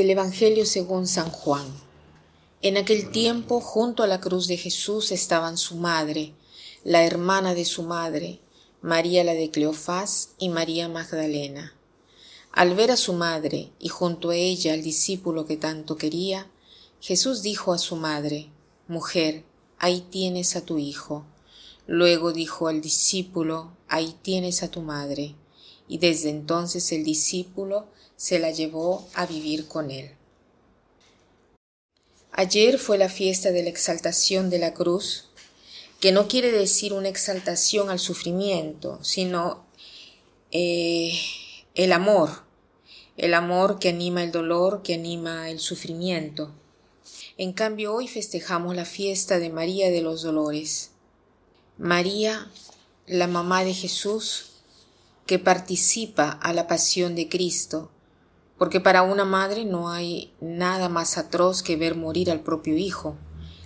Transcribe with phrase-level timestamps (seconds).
[0.00, 1.66] Del Evangelio según San Juan.
[2.62, 6.32] En aquel tiempo, junto a la cruz de Jesús estaban su madre,
[6.84, 8.40] la hermana de su madre,
[8.80, 11.74] María la de Cleofás y María Magdalena.
[12.50, 16.46] Al ver a su madre y junto a ella al discípulo que tanto quería,
[17.02, 18.48] Jesús dijo a su madre,
[18.88, 19.44] Mujer,
[19.78, 21.26] ahí tienes a tu hijo.
[21.86, 25.34] Luego dijo al discípulo, Ahí tienes a tu madre.
[25.90, 30.12] Y desde entonces el discípulo se la llevó a vivir con él.
[32.30, 35.30] Ayer fue la fiesta de la exaltación de la cruz,
[35.98, 39.66] que no quiere decir una exaltación al sufrimiento, sino
[40.52, 41.18] eh,
[41.74, 42.44] el amor,
[43.16, 46.54] el amor que anima el dolor, que anima el sufrimiento.
[47.36, 50.92] En cambio, hoy festejamos la fiesta de María de los Dolores.
[51.78, 52.48] María,
[53.08, 54.49] la mamá de Jesús,
[55.30, 57.88] que participa a la pasión de Cristo,
[58.58, 63.16] porque para una madre no hay nada más atroz que ver morir al propio hijo.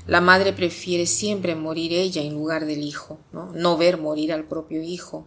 [0.07, 4.83] La madre prefiere siempre morir ella en lugar del hijo, no, ver morir al propio
[4.83, 5.27] hijo.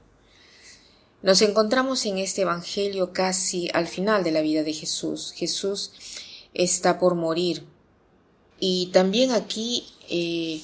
[1.23, 5.33] Nos encontramos en este Evangelio casi al final de la vida de Jesús.
[5.35, 5.91] Jesús
[6.53, 7.65] está por morir.
[8.59, 10.61] Y también aquí eh,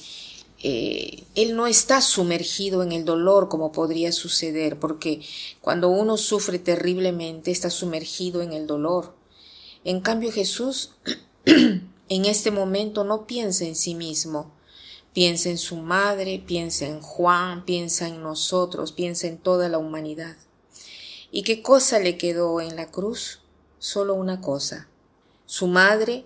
[0.66, 5.20] eh, él no está sumergido en el dolor como podría suceder, porque
[5.60, 9.14] cuando uno sufre terriblemente está sumergido en el dolor.
[9.84, 10.92] En cambio Jesús
[11.44, 14.54] en este momento no piensa en sí mismo,
[15.12, 20.38] piensa en su madre, piensa en Juan, piensa en nosotros, piensa en toda la humanidad.
[21.30, 23.42] ¿Y qué cosa le quedó en la cruz?
[23.78, 24.88] Solo una cosa,
[25.44, 26.24] su madre,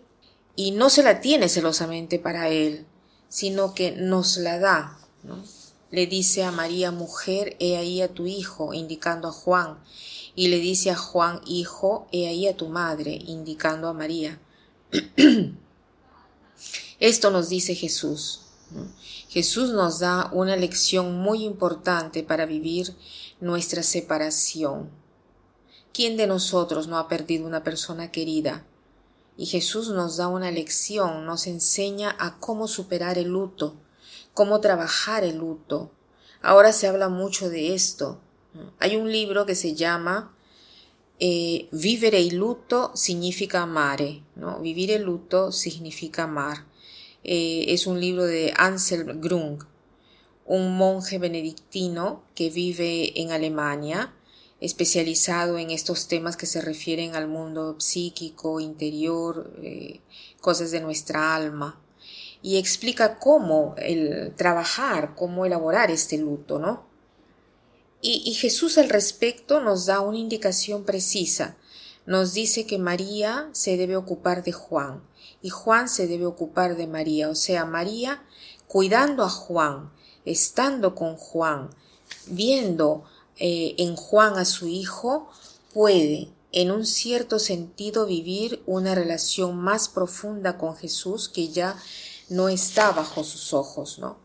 [0.55, 2.87] y no se la tiene celosamente para él,
[3.29, 4.99] sino que nos la da.
[5.91, 9.79] Le dice a María, mujer, he ahí a tu hijo, indicando a Juan,
[10.35, 14.39] y le dice a Juan, hijo, he ahí a tu madre, indicando a María.
[17.01, 18.43] Esto nos dice Jesús.
[19.29, 22.95] Jesús nos da una lección muy importante para vivir
[23.41, 24.91] nuestra separación.
[25.93, 28.65] ¿Quién de nosotros no ha perdido una persona querida?
[29.39, 33.77] Y Jesús nos da una lección, nos enseña a cómo superar el luto,
[34.35, 35.93] cómo trabajar el luto.
[36.43, 38.21] Ahora se habla mucho de esto.
[38.81, 40.35] Hay un libro que se llama
[41.21, 44.61] eh, Vivere il luto significa amare, ¿no?
[44.61, 46.67] Vivir el luto significa amar.
[47.23, 49.63] Eh, es un libro de Anselm Grung,
[50.47, 54.13] un monje benedictino que vive en Alemania
[54.61, 60.01] especializado en estos temas que se refieren al mundo psíquico, interior, eh,
[60.41, 61.81] cosas de nuestra alma,
[62.43, 66.87] y explica cómo el trabajar, cómo elaborar este luto, ¿no?
[68.01, 71.57] Y, y Jesús al respecto nos da una indicación precisa.
[72.07, 75.03] Nos dice que María se debe ocupar de Juan
[75.43, 78.23] y Juan se debe ocupar de María, o sea, María
[78.67, 79.91] cuidando a Juan,
[80.25, 81.71] estando con Juan,
[82.27, 83.05] viendo
[83.39, 85.29] eh, en Juan a su hijo,
[85.73, 91.77] puede, en un cierto sentido, vivir una relación más profunda con Jesús que ya
[92.29, 94.19] no está bajo sus ojos, ¿no?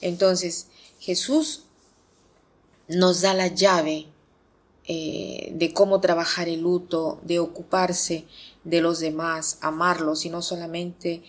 [0.00, 0.68] Entonces,
[0.98, 1.64] Jesús
[2.88, 4.08] nos da la llave
[4.84, 8.26] eh, de cómo trabajar el luto, de ocuparse
[8.64, 11.22] de los demás, amarlos y no solamente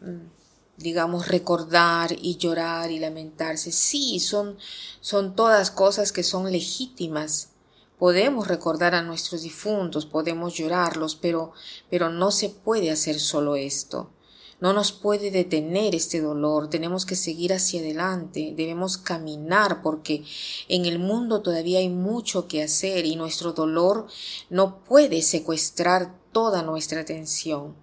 [0.00, 0.39] mm,
[0.80, 3.70] digamos, recordar y llorar y lamentarse.
[3.70, 4.56] Sí, son,
[5.00, 7.50] son todas cosas que son legítimas.
[7.98, 11.52] Podemos recordar a nuestros difuntos, podemos llorarlos, pero,
[11.90, 14.10] pero no se puede hacer solo esto.
[14.60, 20.22] No nos puede detener este dolor, tenemos que seguir hacia adelante, debemos caminar porque
[20.68, 24.06] en el mundo todavía hay mucho que hacer y nuestro dolor
[24.50, 27.74] no puede secuestrar toda nuestra atención.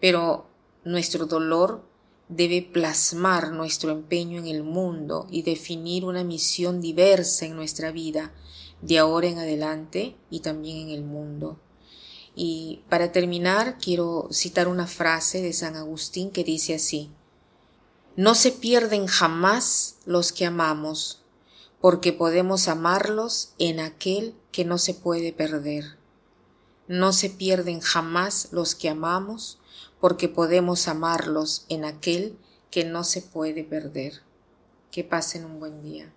[0.00, 0.46] Pero
[0.84, 1.82] nuestro dolor
[2.28, 8.32] debe plasmar nuestro empeño en el mundo y definir una misión diversa en nuestra vida,
[8.82, 11.58] de ahora en adelante y también en el mundo.
[12.34, 17.10] Y para terminar, quiero citar una frase de San Agustín que dice así,
[18.16, 21.22] No se pierden jamás los que amamos,
[21.80, 25.96] porque podemos amarlos en aquel que no se puede perder.
[26.88, 29.58] No se pierden jamás los que amamos,
[30.00, 32.38] porque podemos amarlos en aquel
[32.70, 34.22] que no se puede perder.
[34.90, 36.12] Que pasen un buen día.